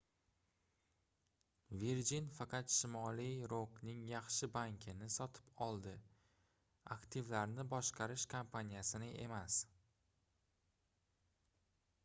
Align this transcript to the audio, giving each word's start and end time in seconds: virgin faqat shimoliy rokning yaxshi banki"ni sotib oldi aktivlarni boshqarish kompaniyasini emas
virgin 1.81 2.29
faqat 2.37 2.71
shimoliy 2.75 3.43
rokning 3.51 3.99
yaxshi 4.11 4.49
banki"ni 4.55 5.09
sotib 5.15 5.51
oldi 5.65 5.93
aktivlarni 6.95 7.65
boshqarish 7.75 8.25
kompaniyasini 8.33 9.11
emas 9.27 9.59